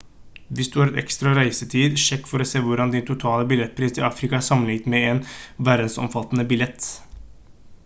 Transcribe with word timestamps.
hvis 0.59 0.69
du 0.75 0.77
har 0.83 0.91
ekstra 1.01 1.33
reisetid 1.39 1.99
sjekk 2.03 2.25
for 2.31 2.45
å 2.45 2.47
se 2.53 2.61
hvordan 2.69 2.95
din 2.95 3.05
totale 3.11 3.45
billettpris 3.53 3.95
til 3.99 4.07
afrika 4.09 4.39
er 4.39 4.43
sammenlignet 4.49 4.91
med 4.95 5.07
en 5.13 5.23
verdensomfattende 5.71 6.49
billett 6.55 6.91